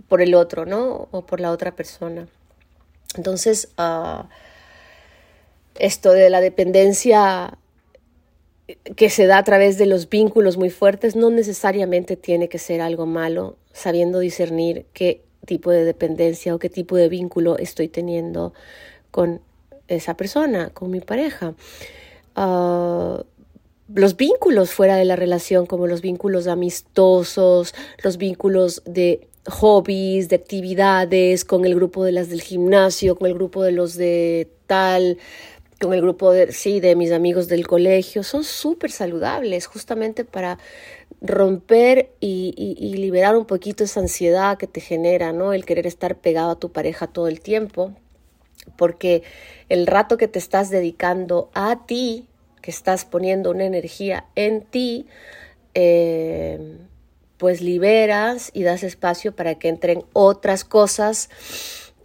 [0.08, 1.08] por el otro, ¿no?
[1.10, 2.28] O por la otra persona.
[3.16, 4.28] Entonces, ah,
[5.78, 7.58] esto de la dependencia
[8.96, 12.82] que se da a través de los vínculos muy fuertes no necesariamente tiene que ser
[12.82, 18.52] algo malo, sabiendo discernir que tipo de dependencia o qué tipo de vínculo estoy teniendo
[19.10, 19.40] con
[19.88, 21.54] esa persona, con mi pareja.
[22.36, 23.24] Ah,
[23.92, 30.36] los vínculos fuera de la relación, como los vínculos amistosos, los vínculos de hobbies, de
[30.36, 35.16] actividades, con el grupo de las del gimnasio, con el grupo de los de tal,
[35.80, 40.58] con el grupo de, sí, de mis amigos del colegio, son súper saludables justamente para
[41.20, 45.52] romper y, liberar un poquito esa ansiedad que te genera, ¿no?
[45.52, 47.92] El querer estar pegado a tu pareja todo el tiempo,
[48.76, 49.22] porque
[49.68, 52.26] el rato que te estás dedicando a ti,
[52.60, 55.06] que estás poniendo una energía en ti,
[55.74, 56.76] eh,
[57.36, 61.30] pues liberas y das espacio para que entren otras cosas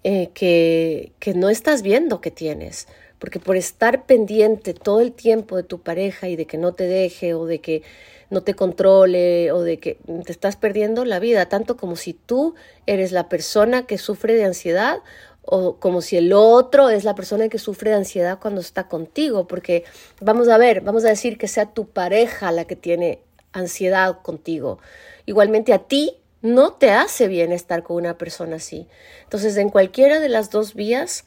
[0.04, 2.88] eh, que, que no estás viendo que tienes
[3.24, 6.84] porque por estar pendiente todo el tiempo de tu pareja y de que no te
[6.84, 7.82] deje o de que
[8.30, 12.54] no te controle o de que te estás perdiendo la vida, tanto como si tú
[12.86, 14.98] eres la persona que sufre de ansiedad
[15.42, 19.48] o como si el otro es la persona que sufre de ansiedad cuando está contigo,
[19.48, 19.86] porque
[20.20, 23.22] vamos a ver, vamos a decir que sea tu pareja la que tiene
[23.54, 24.80] ansiedad contigo.
[25.26, 28.86] Igualmente a ti no te hace bien estar con una persona así.
[29.24, 31.24] Entonces, en cualquiera de las dos vías,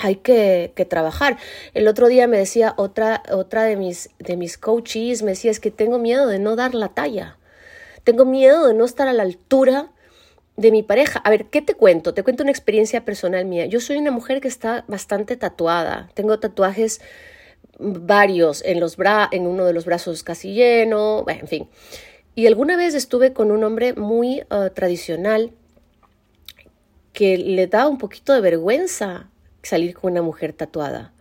[0.00, 1.36] hay que, trabajar.
[1.74, 5.60] El otro día me decía otra, otra de, mis, de mis coaches, me decía, es
[5.60, 7.38] que tengo miedo de no dar la talla.
[8.04, 9.90] Tengo miedo de no estar a la altura
[10.56, 11.20] de mi pareja.
[11.20, 12.14] A ver, ¿qué te cuento?
[12.14, 13.66] Te cuento una experiencia personal mía.
[13.66, 16.10] Yo soy una mujer que está bastante tatuada.
[16.14, 17.00] Tengo tatuajes
[17.78, 21.68] varios en, los bra en uno de los brazos casi lleno, en fin.
[22.34, 25.52] Y alguna vez estuve con un hombre muy uh, tradicional
[27.12, 29.29] que le da un poquito de vergüenza
[29.62, 31.12] salir con una mujer tatuada.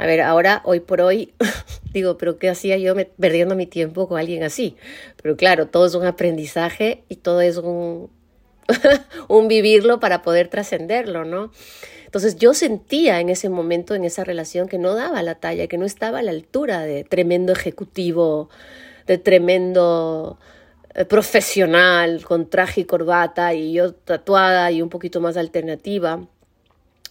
[0.00, 1.34] A ver, ahora, hoy por hoy,
[1.92, 4.76] digo, pero ¿qué hacía yo perdiendo mi tiempo con alguien así?
[5.22, 7.58] Pero claro, todo es un aprendizaje y todo es
[9.28, 11.52] un, vivirlo para poder trascenderlo, ¿no?
[12.06, 15.76] Entonces yo sentía en ese momento, en esa relación, que no daba la talla, que
[15.76, 18.48] no estaba a la altura de tremendo ejecutivo,
[19.06, 20.38] de tremendo
[20.94, 26.26] eh, profesional, con traje y corbata, y yo tatuada y un poquito más alternativa.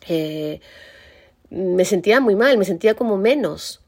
[0.07, 0.59] Eh,
[1.49, 3.81] me sentía muy mal, me sentía como menos,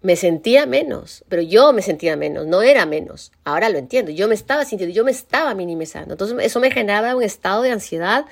[0.00, 3.32] me sentía menos, pero yo me sentía menos, no era menos.
[3.44, 6.14] Ahora lo entiendo, yo me estaba sintiendo, yo me estaba minimizando.
[6.14, 8.24] Entonces eso me generaba un estado de ansiedad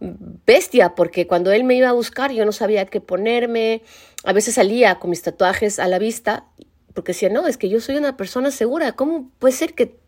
[0.00, 3.82] bestia, porque cuando él me iba a buscar yo no sabía qué ponerme.
[4.24, 6.46] A veces salía con mis tatuajes a la vista,
[6.94, 9.99] porque decía, no, es que yo soy una persona segura, ¿cómo puede ser que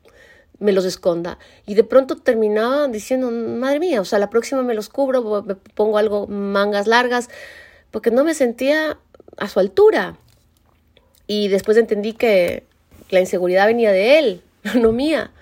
[0.63, 1.39] me los esconda.
[1.67, 5.57] Y de pronto terminaba diciendo, madre mía, o sea, la próxima me los cubro, me
[5.57, 7.29] pongo algo, mangas largas,
[7.91, 8.99] porque no me sentía
[9.37, 10.17] a su altura.
[11.27, 12.65] Y después entendí que
[13.11, 14.43] la inseguridad venía de él,
[14.81, 15.33] no mía,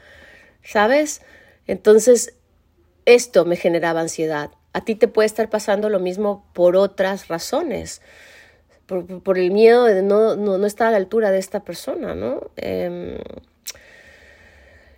[0.64, 1.20] ¿sabes?
[1.66, 2.34] Entonces,
[3.04, 4.50] esto me generaba ansiedad.
[4.72, 8.00] A ti te puede estar pasando lo mismo por otras razones,
[8.86, 12.50] por, el miedo de no, no, estar a la altura de esta persona, ¿no?
[12.56, 13.18] Em,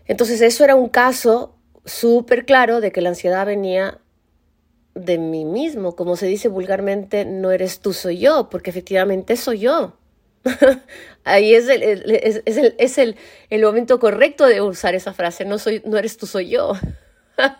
[0.07, 3.99] entonces eso era un caso súper claro de que la ansiedad venía
[4.95, 5.97] de mí mismo.
[5.97, 9.97] Como se dice vulgarmente, no eres tú, soy yo, porque efectivamente soy yo.
[11.25, 13.17] Ahí es, el, es, el, es el,
[13.49, 16.73] el, momento correcto de usar esa frase, no, soy, no eres tú, soy yo.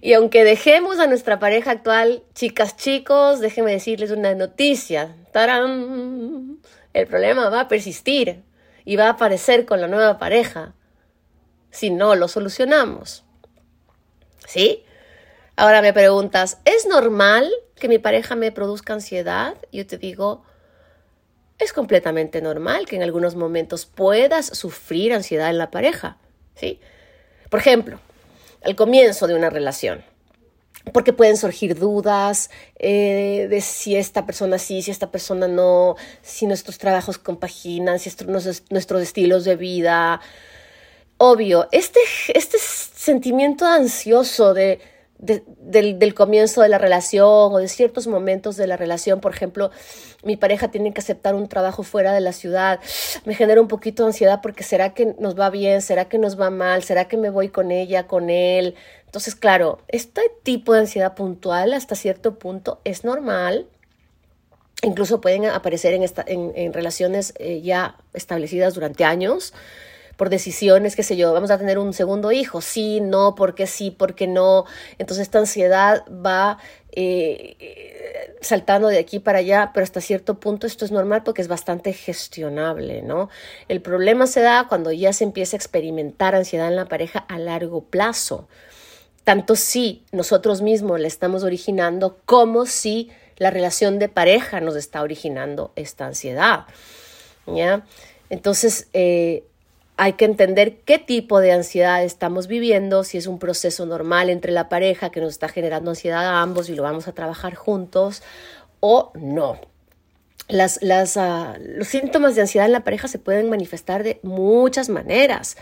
[0.00, 5.14] Y aunque dejemos a nuestra pareja actual, chicas, chicos, déjenme decirles una noticia.
[5.32, 6.58] ¡Tarán!
[6.92, 8.42] El problema va a persistir
[8.84, 10.74] y va a aparecer con la nueva pareja
[11.72, 13.24] si no lo solucionamos.
[14.46, 14.84] ¿Sí?
[15.56, 19.56] Ahora me preguntas, ¿es normal que mi pareja me produzca ansiedad?
[19.72, 20.44] Yo te digo,
[21.58, 26.18] es completamente normal que en algunos momentos puedas sufrir ansiedad en la pareja,
[26.54, 26.80] ¿sí?
[27.50, 27.98] Por ejemplo,
[28.62, 30.04] al comienzo de una relación,
[30.92, 36.46] porque pueden surgir dudas eh, de si esta persona sí, si esta persona no, si
[36.46, 40.20] nuestros trabajos compaginan, si nuestros estilos de vida.
[41.24, 42.00] Obvio, este,
[42.34, 44.80] este sentimiento ansioso de
[45.20, 49.20] del, comienzo de la relación o de ciertos momentos de la relación.
[49.20, 49.70] Por ejemplo,
[50.24, 52.80] mi pareja tiene que aceptar un trabajo fuera de la ciudad.
[53.24, 56.40] Me genera un poquito de ansiedad porque será que nos va bien, será que nos
[56.40, 58.74] va mal, será que me voy con ella, con él.
[59.06, 63.68] Entonces, claro, este tipo de ansiedad puntual hasta cierto punto es normal.
[64.82, 69.54] Incluso pueden aparecer en, en, relaciones eh, ya establecidas durante años
[70.22, 73.66] por decisiones, qué sé yo, vamos a tener un segundo hijo, sí, no, por qué
[73.66, 74.66] sí, por qué no.
[74.98, 76.58] Entonces esta ansiedad va
[76.92, 81.48] eh, saltando de aquí para allá, pero hasta cierto punto esto es normal porque es
[81.48, 83.30] bastante gestionable, ¿no?
[83.66, 87.40] El problema se da cuando ya se empieza a experimentar ansiedad en la pareja a
[87.40, 88.46] largo plazo.
[89.24, 95.02] Tanto si nosotros mismos la estamos originando como si la relación de pareja nos está
[95.02, 96.66] originando esta ansiedad.
[97.48, 97.84] ¿Ya?
[98.30, 99.42] Entonces, eh,
[100.02, 104.50] hay que entender qué tipo de ansiedad estamos viviendo, si es un proceso normal entre
[104.50, 108.24] la pareja que nos está generando ansiedad a ambos y lo vamos a trabajar juntos
[108.80, 109.60] o no.
[110.50, 115.56] Ah, los síntomas de ansiedad en la pareja se pueden manifestar de muchas maneras.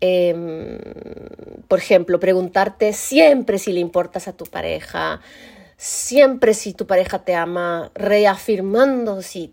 [0.00, 0.78] Em,
[1.66, 5.20] por ejemplo, preguntarte siempre si le importas a tu pareja,
[5.76, 9.52] siempre si tu pareja te ama, reafirmando si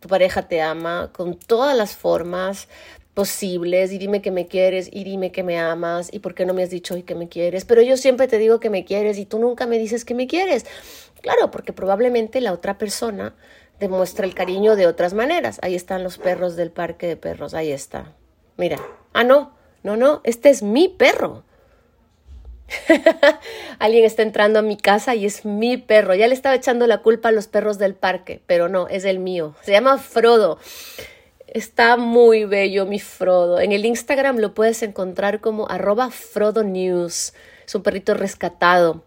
[0.00, 2.68] tu pareja te ama con todas las formas,
[3.14, 6.52] posibles y dime que me quieres y dime que me amas y por qué no
[6.52, 9.18] me has dicho hoy que me quieres, pero yo siempre te digo que me quieres
[9.18, 10.66] y tú nunca me dices que me quieres.
[11.20, 13.34] Claro, porque probablemente la otra persona
[13.78, 15.58] demuestra el cariño de otras maneras.
[15.62, 18.12] Ahí están los perros del parque de perros, ahí está.
[18.56, 18.78] Mira,
[19.12, 21.44] ah, no, no, no, este es mi perro.
[23.78, 26.14] Alguien está entrando a mi casa y es mi perro.
[26.14, 29.18] Ya le estaba echando la culpa a los perros del parque, pero no, es el
[29.18, 29.54] mío.
[29.62, 30.58] Se llama Frodo.
[31.54, 33.60] Está muy bello mi Frodo.
[33.60, 37.32] En el Instagram lo puedes encontrar como arroba Frodo News.
[37.64, 39.04] Es un perrito rescatado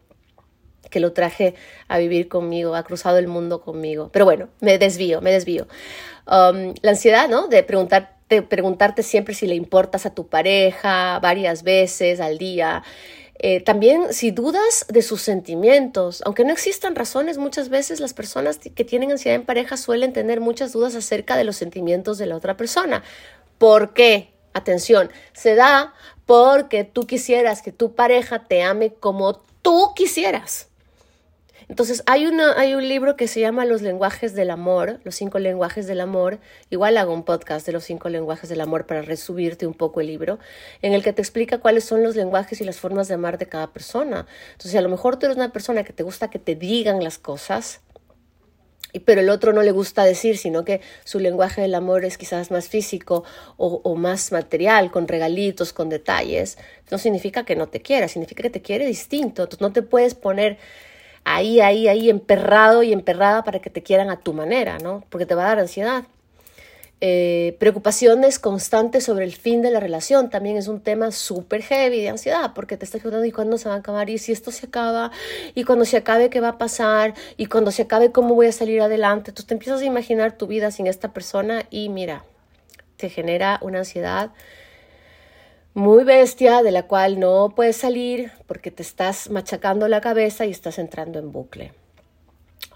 [0.89, 1.55] que lo traje
[1.89, 4.11] a vivir conmigo, ha cruzado el mundo conmigo.
[4.13, 5.67] Pero bueno, me desvío, me desvío.
[6.25, 7.49] Um, la ansiedad, ¿no?
[7.49, 12.81] De preguntarte, preguntarte siempre si le importas a tu pareja varias veces al día.
[13.39, 18.57] Eh, también si dudas de sus sentimientos, aunque no existan razones, muchas veces las personas
[18.57, 22.35] que tienen ansiedad en pareja suelen tener muchas dudas acerca de los sentimientos de la
[22.35, 23.03] otra persona.
[23.57, 24.33] ¿Por qué?
[24.53, 25.93] Atención, se da
[26.25, 30.66] porque tú quisieras que tu pareja te ame como tú quisieras.
[31.69, 35.37] Entonces, hay, una, hay un libro que se llama Los lenguajes del amor, los cinco
[35.37, 36.39] lenguajes del amor.
[36.69, 40.07] Igual hago un podcast de los cinco lenguajes del amor para resumirte un poco el
[40.07, 40.39] libro,
[40.81, 43.47] en el que te explica cuáles son los lenguajes y las formas de amar de
[43.47, 44.25] cada persona.
[44.53, 47.17] Entonces, a lo mejor tú eres una persona que te gusta que te digan las
[47.17, 47.81] cosas,
[49.05, 52.49] pero el otro no le gusta decir, sino que su lenguaje del amor es quizás
[52.49, 53.25] más físico
[53.57, 56.57] o, o, más material, con regalitos, con detalles,
[56.89, 59.43] no significa que no te quiera, significa que te quiere distinto.
[59.43, 60.57] Entonces no te puedes poner
[61.27, 65.03] ahí, ahí, ahí, emperrado y emperrada para que te quieran a tu manera, ¿no?
[65.09, 66.05] Porque te va a dar ansiedad.
[66.99, 72.01] Eh, preocupaciones constantes sobre el fin de la relación también es un tema súper heavy
[72.01, 74.49] de ansiedad porque te estás preguntando y cuándo se va a acabar y si esto
[74.49, 75.11] se acaba
[75.53, 78.51] y cuando se acabe qué va a pasar y cuando se acabe cómo voy a
[78.51, 79.29] salir adelante.
[79.29, 82.23] Entonces te empiezas a imaginar tu vida sin esta persona y mira,
[82.95, 84.31] te genera una ansiedad
[85.77, 90.49] muy bestia de la cual no puedes salir porque te estás machacando la cabeza y
[90.49, 91.71] estás entrando en bucle.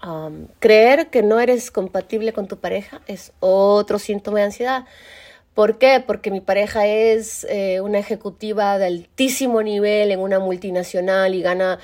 [0.06, 4.84] Um, creer que no eres compatible con tu pareja es otro síntoma de ansiedad.
[5.52, 6.02] ¿Por qué?
[6.06, 11.80] Porque mi pareja es eh, una ejecutiva de altísimo nivel en una multinacional y gana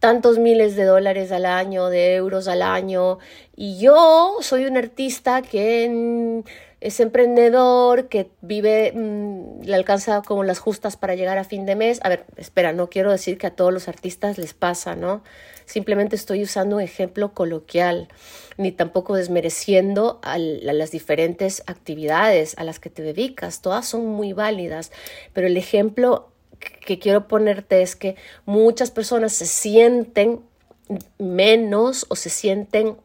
[0.00, 3.18] tantos miles de dólares al año, de euros al año,
[3.54, 6.42] y yo soy un artista que
[6.80, 11.74] es emprendedor, que vive, mm, le alcanza como las justas para llegar a fin de
[11.74, 12.00] mes.
[12.02, 15.22] A ver, espera, no quiero decir que a todos los artistas les pasa, ¿no?
[15.64, 18.08] Simplemente estoy usando un ejemplo coloquial,
[18.58, 23.62] ni tampoco desmereciendo a, las diferentes actividades a las que te dedicas.
[23.62, 24.92] Todas son muy válidas,
[25.32, 30.40] pero el ejemplo que quiero ponerte es que muchas personas se sienten
[31.18, 32.96] menos o se sienten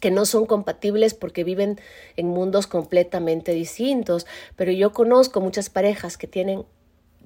[0.00, 1.80] que no son compatibles porque viven
[2.16, 4.26] en mundos completamente distintos.
[4.56, 6.64] Pero yo conozco muchas parejas que tienen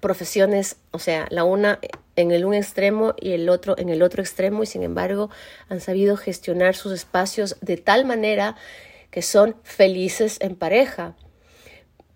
[0.00, 1.78] profesiones, o sea, la una
[2.16, 5.30] en el un extremo y el otro en el otro extremo y sin embargo
[5.68, 8.56] han sabido gestionar sus espacios de tal manera
[9.12, 11.14] que son felices en pareja.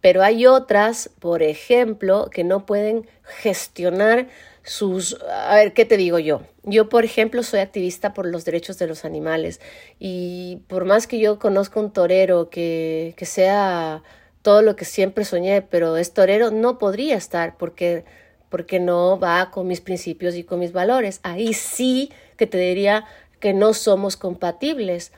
[0.00, 4.28] Pero hay otras, por ejemplo, que no pueden gestionar
[4.62, 5.16] sus...
[5.28, 6.42] A ver, ¿qué te digo yo?
[6.68, 9.60] Yo, por ejemplo, soy activista por los derechos de los animales
[10.00, 14.02] y por más que yo conozca un torero que, que sea
[14.42, 18.04] todo lo que siempre soñé, pero es torero, no podría estar porque,
[18.48, 21.20] porque no va con mis principios y con mis valores.
[21.22, 23.04] Ahí sí que te diría
[23.38, 25.12] que no somos compatibles,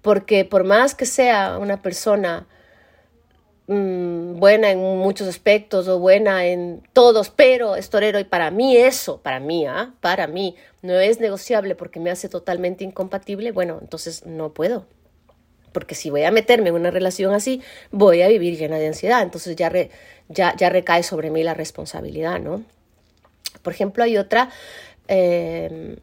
[0.00, 2.46] porque por más que sea una persona
[3.72, 8.76] Mm, buena en muchos aspectos o buena en todos, pero es torero y para mí
[8.76, 9.94] eso, para mí, ¿ah?
[10.00, 14.86] para mí, no es negociable porque me hace totalmente incompatible, bueno, entonces no puedo.
[15.70, 17.62] Porque si voy a meterme en una relación así,
[17.92, 19.22] voy a vivir llena de ansiedad.
[19.22, 19.70] Entonces ya,
[20.28, 22.64] ya, ya recae sobre mí la responsabilidad, ¿no?
[23.62, 24.50] Por ejemplo, hay otra
[25.10, 25.96] eh,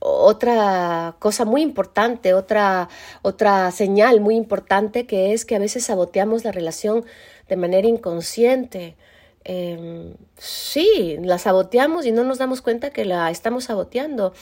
[0.00, 2.88] otra cosa muy importante, otra,
[3.22, 7.04] otra señal muy importante que es que a veces saboteamos la relación
[7.48, 8.96] de manera inconsciente.
[9.44, 14.34] Em, sí, la saboteamos y no nos damos cuenta que la estamos saboteando.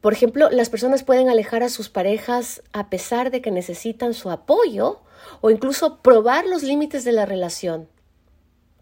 [0.00, 4.30] Por ejemplo, las personas pueden alejar a sus parejas a pesar de que necesitan su
[4.30, 5.00] apoyo
[5.42, 7.88] o incluso probar los límites de la relación.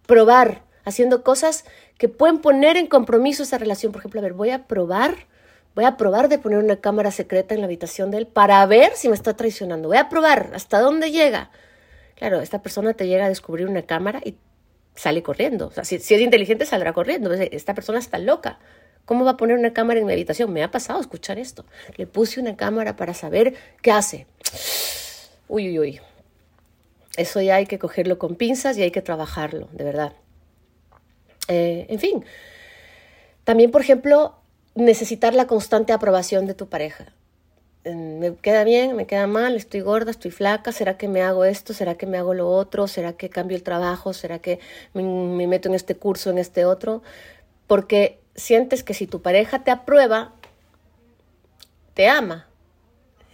[0.07, 1.65] Probar, haciendo cosas
[1.99, 3.93] que pueden poner en compromiso esa relación.
[3.93, 5.27] Por ejemplo, a ver, voy a probar
[5.75, 8.93] Voy a probar de poner una cámara secreta en la habitación de él para ver
[8.95, 9.89] si me está traicionando.
[9.89, 11.51] Voy a probar hasta dónde llega.
[12.17, 14.37] Claro, esta persona te llega a descubrir una cámara y
[14.95, 15.69] sale corriendo.
[15.69, 17.33] O sea, si, es inteligente, saldrá corriendo.
[17.33, 18.59] Esta persona está loca.
[19.07, 20.53] ¿Cómo va a poner una cámara en mi habitación?
[20.53, 21.65] Me ha pasado escuchar esto.
[21.97, 24.27] Le puse una cámara para saber qué hace.
[25.49, 26.01] Uy, uy, uy.
[27.17, 30.13] Eso ya hay que cogerlo con pinzas y hay que trabajarlo, de verdad.
[31.49, 32.25] Eh, en fin.
[33.45, 34.37] También, por ejemplo,
[34.75, 37.13] necesitar la constante aprobación de tu pareja.
[37.85, 38.95] ¿Me queda bien?
[38.95, 39.57] ¿Me queda mal?
[39.57, 40.13] ¿Estoy gorda?
[40.13, 40.71] ¿Estoy flaca?
[40.71, 41.75] ¿Será que me hago esto?
[41.75, 42.87] ¿Será que me hago lo otro?
[42.87, 44.13] ¿Será que cambio el trabajo?
[44.13, 44.61] ¿Será que
[44.95, 47.03] me, meto en este curso, en este otro?
[47.67, 50.33] Porque sientes que si tu pareja te aprueba,
[51.95, 52.47] te ama.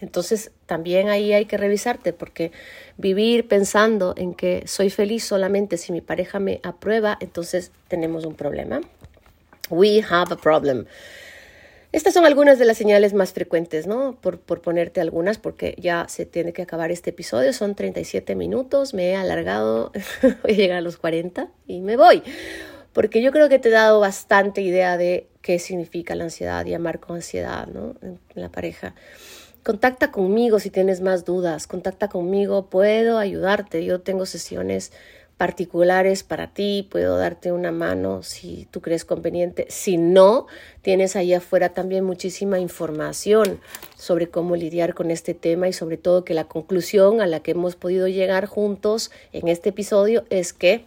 [0.01, 2.51] Entonces también ahí hay que revisarte porque
[2.97, 8.35] vivir pensando en que soy feliz solamente si mi pareja me aprueba, entonces tenemos un
[8.35, 8.81] problema.
[9.69, 10.85] We have a problem.
[11.91, 14.15] Estas son algunas de las señales más frecuentes, ¿no?
[14.21, 17.51] Por, ponerte algunas, porque ya se tiene que acabar este episodio.
[17.51, 19.91] Son 37 minutos, me he alargado,
[20.43, 22.21] voy a llegar a los 40 y me voy.
[22.93, 26.75] Porque yo creo que te he dado bastante idea de qué significa la ansiedad y
[26.75, 27.95] amar con ansiedad, ¿no?
[28.03, 28.93] En la pareja.
[29.63, 33.83] Contacta conmigo si tienes más dudas, contacta conmigo, puedo ayudarte.
[33.83, 34.91] Yo tengo sesiones
[35.39, 39.67] particulares para ti, puedo darte una mano si tú crees conveniente.
[39.69, 40.47] Si no,
[40.81, 43.61] tienes ahí afuera también muchísima información
[43.95, 47.51] sobre cómo lidiar con este tema y sobre todo que la conclusión a la que
[47.51, 50.83] hemos podido llegar juntos en este episodio es que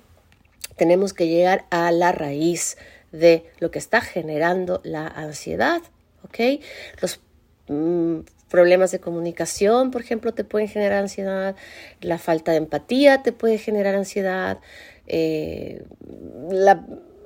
[0.76, 2.76] tenemos que llegar a la raíz
[3.10, 5.80] de lo que está generando la ansiedad,
[6.24, 6.62] ¿ok?
[7.00, 7.20] Los
[7.68, 8.20] mm,
[8.52, 11.56] problemas de comunicación, por ejemplo, te pueden generar ansiedad,
[12.02, 14.58] la falta de empatía te puede generar ansiedad,
[15.06, 15.82] eh,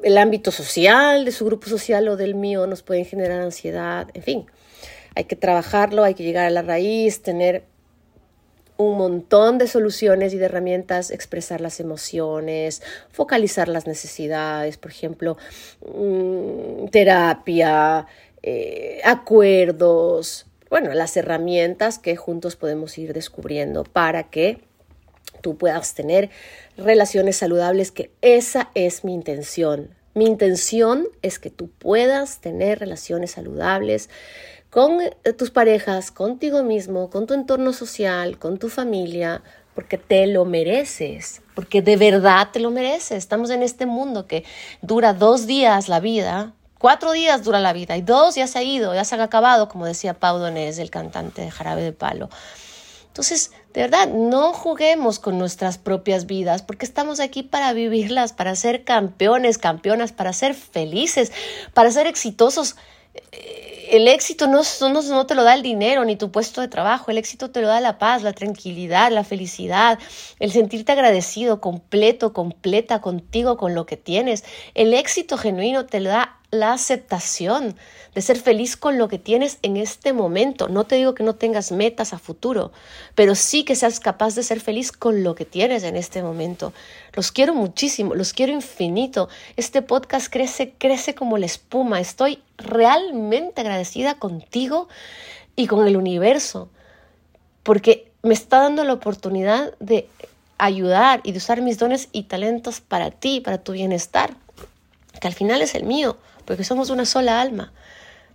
[0.05, 4.23] el ámbito social de su grupo social o del mío nos pueden generar ansiedad, en
[4.23, 4.47] fin,
[5.17, 7.65] hay que trabajarlo, hay que llegar a la raíz, tener
[8.77, 15.39] un montón de soluciones y de herramientas, expresar las emociones, focalizar las necesidades, por ejemplo,
[15.93, 18.07] mm, terapia,
[18.45, 24.61] eh, acuerdos, bueno, las herramientas que juntos podemos ir descubriendo para que
[25.41, 26.31] tú puedas tener
[26.77, 29.91] relaciones saludables, que esa es mi intención.
[30.15, 34.09] Mi intención es que tú puedas tener relaciones saludables
[34.71, 39.43] con eh, tus parejas, contigo mismo, con tu entorno social, con tu familia,
[39.75, 43.19] porque te lo mereces, porque de verdad te lo mereces.
[43.19, 44.45] Estamos en este mundo que
[44.81, 48.63] dura dos días la vida, Cuatro días dura la vida y dos ya se ha
[48.63, 52.29] ido, ya se han acabado, como decía Pau Donés, el cantante de Jarabe de Palo.
[53.07, 58.55] Entonces, de verdad, no juguemos con nuestras propias vidas porque estamos aquí para vivirlas, para
[58.57, 61.33] ser campeones, campeonas, para ser felices,
[61.73, 62.77] para ser exitosos.
[63.91, 67.11] El éxito no, no, no, te lo da el dinero ni tu puesto de trabajo,
[67.11, 69.99] el éxito te lo da la paz, la tranquilidad, la felicidad,
[70.39, 74.45] el sentirte agradecido, completo, completa contigo, con lo que tienes.
[74.75, 77.77] El éxito genuino te lo da la aceptación
[78.17, 80.69] de ser feliz con lo que tienes en este momento.
[80.69, 82.73] No te digo que no tengas metas a futuro,
[83.15, 86.73] pero sí que seas capaz de ser feliz con lo que tienes en este momento.
[87.13, 89.29] Los quiero muchísimo, los quiero infinito.
[89.57, 92.01] Este podcast crece, crece como la espuma.
[92.01, 94.89] Estoy realmente agradecida contigo
[95.55, 96.71] y con el universo,
[97.63, 100.09] porque me está dando la oportunidad de
[100.57, 104.35] ayudar y de usar mis dones y talentos para ti, para tu bienestar,
[105.21, 106.17] que al final es el mío
[106.47, 107.73] porque somos una sola alma.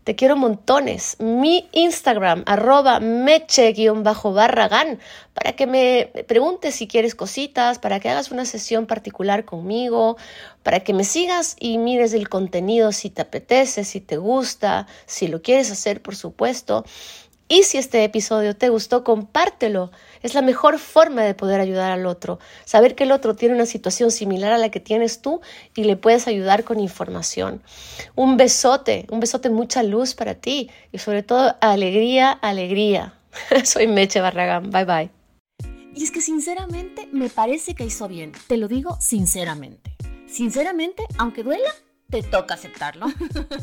[0.03, 1.15] Te quiero montones.
[1.19, 4.97] Mi Instagram, arroba meche-barragán,
[5.35, 10.17] para que me preguntes si quieres cositas, para que hagas una sesión particular conmigo,
[10.63, 15.27] para que me sigas y mires el contenido si te apetece, si te gusta, si
[15.27, 16.83] lo quieres hacer, por supuesto.
[17.51, 19.91] Y si este episodio te gustó, compártelo.
[20.21, 22.39] Es la mejor forma de poder ayudar al otro.
[22.63, 25.41] Saber que el otro tiene una situación similar a la que tienes tú
[25.75, 27.61] y le puedes ayudar con información.
[28.15, 33.19] Un besote, un besote, mucha luz para ti y sobre todo alegría, alegría.
[33.65, 34.71] Soy Meche Barragán.
[34.71, 35.09] Bye bye.
[35.93, 38.31] Y es que sinceramente me parece que hizo bien.
[38.47, 39.93] Te lo digo sinceramente.
[40.25, 41.69] Sinceramente, aunque duela,
[42.09, 43.07] te toca aceptarlo.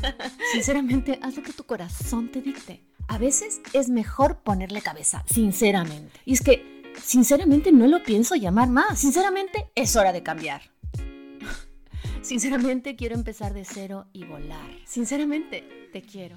[0.53, 6.20] sinceramente, haz lo que tu corazón te dicte a veces es mejor ponerle cabeza, sinceramente.
[6.24, 8.98] Y es que, sinceramente, no lo pienso llamar más.
[8.98, 10.62] Sinceramente, es hora de cambiar.
[12.22, 14.70] Sinceramente, quiero empezar de cero y volar.
[14.84, 16.36] Sinceramente, te quiero.